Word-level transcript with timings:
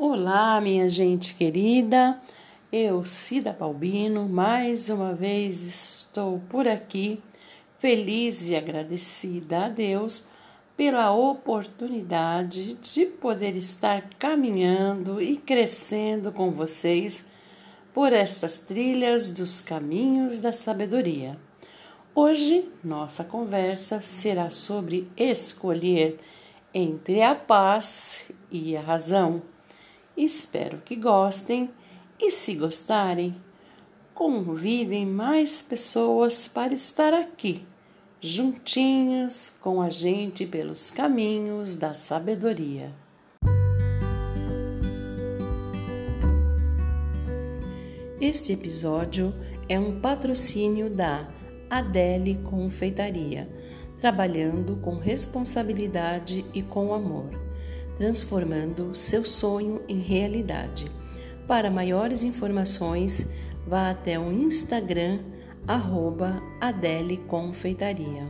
Olá, 0.00 0.60
minha 0.60 0.88
gente 0.88 1.34
querida. 1.34 2.20
Eu, 2.70 3.02
Cida 3.02 3.52
Balbino, 3.52 4.28
mais 4.28 4.88
uma 4.90 5.12
vez 5.12 5.64
estou 5.64 6.40
por 6.48 6.68
aqui, 6.68 7.20
feliz 7.80 8.48
e 8.48 8.54
agradecida 8.54 9.64
a 9.64 9.68
Deus 9.68 10.28
pela 10.76 11.10
oportunidade 11.10 12.74
de 12.74 13.06
poder 13.06 13.56
estar 13.56 14.08
caminhando 14.20 15.20
e 15.20 15.36
crescendo 15.36 16.30
com 16.30 16.52
vocês 16.52 17.26
por 17.92 18.12
estas 18.12 18.60
trilhas 18.60 19.32
dos 19.32 19.60
caminhos 19.60 20.40
da 20.40 20.52
sabedoria. 20.52 21.36
Hoje, 22.14 22.70
nossa 22.84 23.24
conversa 23.24 24.00
será 24.00 24.48
sobre 24.48 25.10
escolher 25.16 26.20
entre 26.72 27.20
a 27.20 27.34
paz 27.34 28.30
e 28.48 28.76
a 28.76 28.80
razão. 28.80 29.42
Espero 30.18 30.78
que 30.84 30.96
gostem 30.96 31.70
e, 32.18 32.32
se 32.32 32.56
gostarem, 32.56 33.40
convidem 34.12 35.06
mais 35.06 35.62
pessoas 35.62 36.48
para 36.48 36.74
estar 36.74 37.14
aqui, 37.14 37.64
juntinhos 38.20 39.52
com 39.60 39.80
a 39.80 39.88
gente 39.88 40.44
pelos 40.44 40.90
caminhos 40.90 41.76
da 41.76 41.94
sabedoria. 41.94 42.92
Este 48.20 48.54
episódio 48.54 49.32
é 49.68 49.78
um 49.78 50.00
patrocínio 50.00 50.90
da 50.90 51.28
Adele 51.70 52.40
Confeitaria, 52.42 53.48
trabalhando 54.00 54.78
com 54.78 54.96
responsabilidade 54.96 56.44
e 56.52 56.60
com 56.60 56.92
amor, 56.92 57.30
transformando 57.98 58.94
seu 58.94 59.24
sonho 59.24 59.82
em 59.88 59.98
realidade. 59.98 60.90
Para 61.46 61.70
maiores 61.70 62.22
informações, 62.22 63.26
vá 63.66 63.90
até 63.90 64.18
o 64.18 64.32
Instagram 64.32 65.18
arroba 65.66 66.40
Adele 66.60 67.18
Confeitaria. 67.18 68.26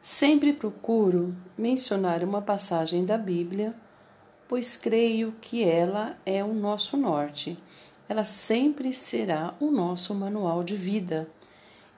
Sempre 0.00 0.54
procuro 0.54 1.36
mencionar 1.56 2.24
uma 2.24 2.40
passagem 2.40 3.04
da 3.04 3.18
Bíblia 3.18 3.74
pois 4.48 4.76
creio 4.76 5.34
que 5.42 5.62
ela 5.62 6.16
é 6.24 6.42
o 6.42 6.54
nosso 6.54 6.96
norte. 6.96 7.58
Ela 8.08 8.24
sempre 8.24 8.94
será 8.94 9.54
o 9.60 9.70
nosso 9.70 10.14
manual 10.14 10.64
de 10.64 10.74
vida. 10.74 11.28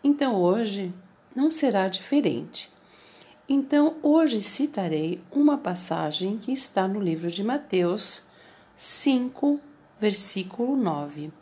Então 0.03 0.35
hoje 0.35 0.93
não 1.35 1.51
será 1.51 1.89
diferente. 1.89 2.71
Então 3.49 3.97
hoje 4.03 4.41
citarei 4.41 5.21
uma 5.31 5.59
passagem 5.59 6.39
que 6.39 6.53
está 6.53 6.87
no 6.87 7.01
livro 7.01 7.31
de 7.31 7.43
Mateus 7.43 8.23
5, 8.77 9.61
versículo 9.99 10.77
9, 10.77 11.33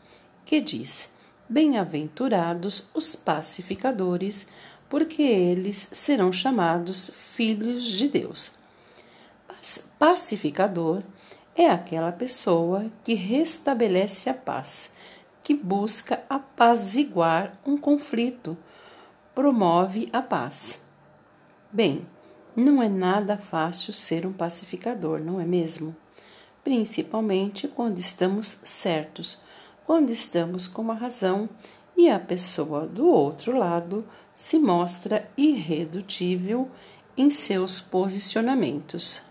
que 0.44 0.60
diz: 0.60 1.10
Bem-aventurados 1.48 2.84
os 2.94 3.14
pacificadores, 3.14 4.46
porque 4.88 5.22
eles 5.22 5.88
serão 5.92 6.32
chamados 6.32 7.10
filhos 7.14 7.84
de 7.84 8.08
Deus. 8.08 8.52
Pacificador 9.98 11.02
é 11.56 11.68
aquela 11.68 12.12
pessoa 12.12 12.90
que 13.02 13.14
restabelece 13.14 14.30
a 14.30 14.34
paz, 14.34 14.92
que 15.42 15.52
busca 15.52 16.22
apaziguar 16.30 17.58
um 17.66 17.76
conflito, 17.76 18.56
promove 19.38 20.08
a 20.12 20.20
paz. 20.20 20.82
Bem, 21.70 22.04
não 22.56 22.82
é 22.82 22.88
nada 22.88 23.38
fácil 23.38 23.92
ser 23.92 24.26
um 24.26 24.32
pacificador, 24.32 25.20
não 25.20 25.40
é 25.40 25.44
mesmo? 25.44 25.94
Principalmente 26.64 27.68
quando 27.68 27.98
estamos 27.98 28.58
certos, 28.64 29.38
quando 29.86 30.10
estamos 30.10 30.66
com 30.66 30.90
a 30.90 30.94
razão 30.94 31.48
e 31.96 32.10
a 32.10 32.18
pessoa 32.18 32.84
do 32.84 33.06
outro 33.06 33.56
lado 33.56 34.04
se 34.34 34.58
mostra 34.58 35.30
irredutível 35.36 36.68
em 37.16 37.30
seus 37.30 37.80
posicionamentos. 37.80 39.22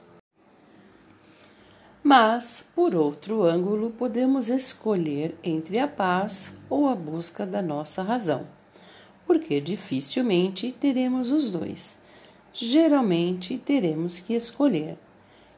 Mas, 2.02 2.66
por 2.74 2.96
outro 2.96 3.44
ângulo, 3.44 3.90
podemos 3.90 4.48
escolher 4.48 5.38
entre 5.44 5.78
a 5.78 5.88
paz 5.88 6.54
ou 6.70 6.88
a 6.88 6.96
busca 6.96 7.46
da 7.46 7.62
nossa 7.62 8.02
razão, 8.02 8.48
porque 9.28 9.62
dificilmente 9.62 10.72
teremos 10.72 11.32
os 11.32 11.52
dois. 11.52 11.96
Geralmente 12.54 13.58
teremos 13.58 14.20
que 14.20 14.34
escolher, 14.34 14.98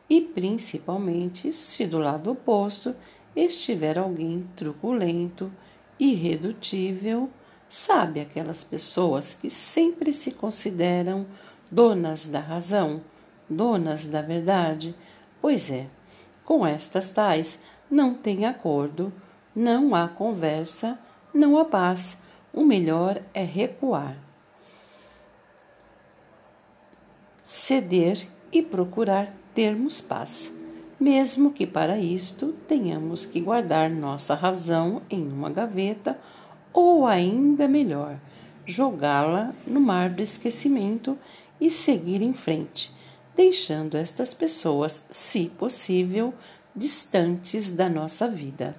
e 0.09 0.19
principalmente 0.19 1.53
se 1.53 1.85
do 1.85 2.00
lado 2.00 2.31
oposto 2.31 2.96
estiver 3.35 3.97
alguém 3.97 4.50
truculento, 4.56 5.52
irredutível, 6.00 7.29
sabe 7.69 8.19
aquelas 8.19 8.63
pessoas 8.63 9.35
que 9.35 9.50
sempre 9.50 10.12
se 10.12 10.31
consideram 10.31 11.28
donas 11.72 12.28
da 12.28 12.40
razão, 12.40 13.02
donas 13.47 14.08
da 14.08 14.22
verdade? 14.22 14.96
Pois 15.40 15.69
é, 15.69 15.88
com 16.44 16.66
estas 16.66 17.12
tais, 17.12 17.59
não 17.90 18.13
tem 18.13 18.46
acordo, 18.46 19.13
não 19.56 19.94
há 19.94 20.08
conversa, 20.08 20.97
não 21.34 21.58
há 21.58 21.66
paz. 21.66 22.18
O 22.54 22.64
melhor 22.64 23.22
é 23.34 23.44
recuar, 23.44 24.18
ceder 27.44 28.28
e 28.52 28.62
procurar 28.62 29.34
termos 29.54 30.02
paz, 30.02 30.54
mesmo 31.00 31.52
que 31.52 31.66
para 31.66 31.98
isto 31.98 32.54
tenhamos 32.68 33.26
que 33.26 33.40
guardar 33.40 33.90
nossa 33.90 34.36
razão 34.36 35.02
em 35.09 35.28
uma 35.28 35.50
gaveta 35.50 36.20
ou 36.74 37.06
ainda 37.06 37.68
melhor, 37.68 38.20
jogá-la 38.66 39.54
no 39.66 39.80
mar 39.80 40.09
do 40.09 40.22
esquecimento 40.22 41.18
e 41.59 41.70
seguir 41.70 42.22
em 42.22 42.34
frente 42.34 42.98
deixando 43.40 43.96
estas 43.96 44.34
pessoas, 44.34 45.06
se 45.09 45.48
possível, 45.48 46.34
distantes 46.76 47.72
da 47.72 47.88
nossa 47.88 48.28
vida. 48.28 48.76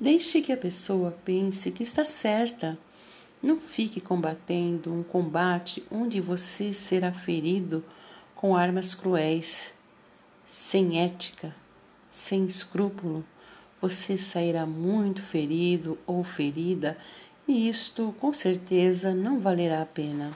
Deixe 0.00 0.40
que 0.40 0.52
a 0.52 0.56
pessoa 0.56 1.10
pense 1.24 1.72
que 1.72 1.82
está 1.82 2.04
certa. 2.04 2.78
Não 3.42 3.58
fique 3.58 4.00
combatendo 4.00 4.94
um 4.94 5.02
combate 5.02 5.84
onde 5.90 6.20
você 6.20 6.72
será 6.72 7.12
ferido 7.12 7.84
com 8.36 8.56
armas 8.56 8.94
cruéis, 8.94 9.74
sem 10.48 11.00
ética, 11.00 11.52
sem 12.12 12.46
escrúpulo. 12.46 13.24
Você 13.80 14.16
sairá 14.16 14.64
muito 14.64 15.20
ferido 15.20 15.98
ou 16.06 16.22
ferida, 16.22 16.96
e 17.48 17.68
isto 17.68 18.14
com 18.20 18.32
certeza 18.32 19.12
não 19.12 19.40
valerá 19.40 19.82
a 19.82 19.86
pena. 19.86 20.30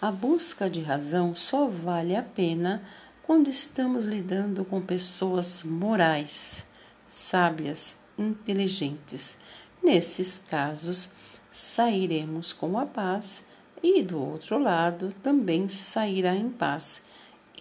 A 0.00 0.10
busca 0.10 0.70
de 0.70 0.80
razão 0.80 1.36
só 1.36 1.66
vale 1.66 2.16
a 2.16 2.22
pena 2.22 2.82
quando 3.22 3.50
estamos 3.50 4.06
lidando 4.06 4.64
com 4.64 4.80
pessoas 4.80 5.62
morais, 5.62 6.66
sábias, 7.06 7.97
inteligentes. 8.18 9.38
Nesses 9.82 10.38
casos, 10.38 11.12
sairemos 11.52 12.52
com 12.52 12.78
a 12.78 12.84
paz 12.84 13.46
e 13.82 14.02
do 14.02 14.20
outro 14.20 14.58
lado 14.58 15.14
também 15.22 15.68
sairá 15.68 16.34
em 16.34 16.50
paz 16.50 17.02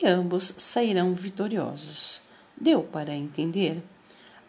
e 0.01 0.07
ambos 0.07 0.53
sairão 0.57 1.13
vitoriosos. 1.13 2.21
Deu 2.59 2.83
para 2.83 3.13
entender? 3.13 3.83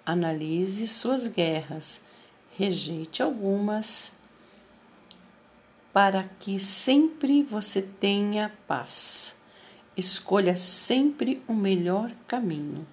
Analise 0.05 0.89
suas 0.89 1.27
guerras, 1.27 2.01
rejeite 2.57 3.23
algumas 3.23 4.13
para 5.93 6.25
que 6.41 6.59
sempre 6.59 7.43
você 7.43 7.83
tenha 7.83 8.53
paz. 8.67 9.41
Escolha 9.97 10.57
sempre 10.57 11.43
o 11.49 11.53
melhor 11.53 12.13
caminho, 12.27 12.87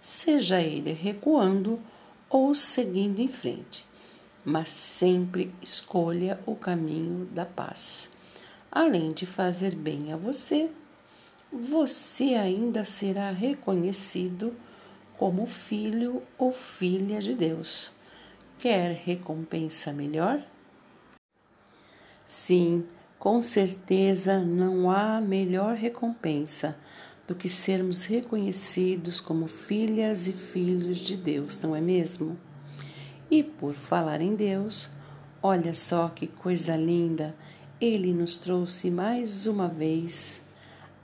seja 0.00 0.60
ele 0.60 0.92
recuando 0.92 1.80
ou 2.30 2.54
seguindo 2.54 3.18
em 3.18 3.26
frente, 3.26 3.84
mas 4.44 4.68
sempre 4.70 5.52
escolha 5.60 6.38
o 6.46 6.54
caminho 6.54 7.26
da 7.26 7.44
paz. 7.44 8.12
Além 8.70 9.12
de 9.12 9.26
fazer 9.26 9.74
bem 9.74 10.12
a 10.12 10.16
você, 10.16 10.70
você 11.52 12.34
ainda 12.36 12.84
será 12.84 13.32
reconhecido 13.32 14.54
como 15.18 15.44
filho 15.46 16.22
ou 16.38 16.52
filha 16.52 17.20
de 17.20 17.34
Deus. 17.34 17.92
Quer 18.58 18.92
recompensa 19.04 19.92
melhor? 19.92 20.40
Sim, 22.26 22.86
com 23.18 23.42
certeza 23.42 24.38
não 24.38 24.88
há 24.88 25.20
melhor 25.20 25.74
recompensa 25.74 26.78
do 27.30 27.36
que 27.36 27.48
sermos 27.48 28.06
reconhecidos 28.06 29.20
como 29.20 29.46
filhas 29.46 30.26
e 30.26 30.32
filhos 30.32 30.98
de 30.98 31.16
Deus, 31.16 31.60
não 31.60 31.76
é 31.76 31.80
mesmo? 31.80 32.36
E 33.30 33.40
por 33.44 33.72
falar 33.72 34.20
em 34.20 34.34
Deus, 34.34 34.90
olha 35.40 35.72
só 35.72 36.08
que 36.08 36.26
coisa 36.26 36.74
linda! 36.74 37.32
Ele 37.80 38.12
nos 38.12 38.36
trouxe 38.36 38.90
mais 38.90 39.46
uma 39.46 39.68
vez 39.68 40.42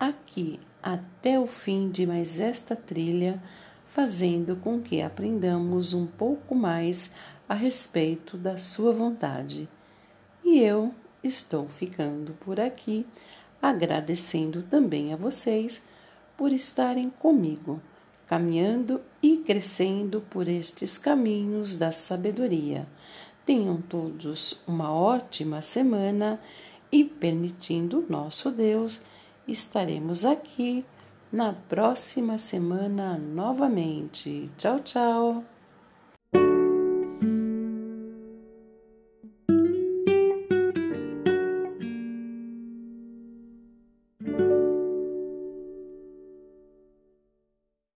aqui 0.00 0.58
até 0.82 1.38
o 1.38 1.46
fim 1.46 1.90
de 1.90 2.04
mais 2.04 2.40
esta 2.40 2.74
trilha, 2.74 3.40
fazendo 3.86 4.56
com 4.56 4.80
que 4.80 5.00
aprendamos 5.00 5.94
um 5.94 6.08
pouco 6.08 6.56
mais 6.56 7.08
a 7.48 7.54
respeito 7.54 8.36
da 8.36 8.56
Sua 8.56 8.92
vontade. 8.92 9.68
E 10.44 10.58
eu 10.58 10.92
estou 11.22 11.68
ficando 11.68 12.32
por 12.40 12.58
aqui, 12.58 13.06
agradecendo 13.62 14.64
também 14.64 15.14
a 15.14 15.16
vocês 15.16 15.80
por 16.36 16.52
estarem 16.52 17.10
comigo, 17.10 17.80
caminhando 18.26 19.00
e 19.22 19.38
crescendo 19.38 20.20
por 20.20 20.48
estes 20.48 20.98
caminhos 20.98 21.76
da 21.76 21.92
sabedoria. 21.92 22.86
Tenham 23.44 23.80
todos 23.80 24.62
uma 24.66 24.92
ótima 24.92 25.62
semana 25.62 26.40
e, 26.90 27.04
permitindo 27.04 28.04
nosso 28.08 28.50
Deus, 28.50 29.00
estaremos 29.46 30.24
aqui 30.24 30.84
na 31.30 31.52
próxima 31.52 32.38
semana 32.38 33.16
novamente. 33.18 34.50
Tchau, 34.56 34.80
tchau! 34.80 35.55